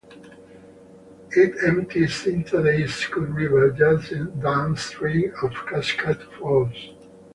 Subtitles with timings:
[1.35, 6.89] It empties into the Iskut River just downstream of Cascade Falls.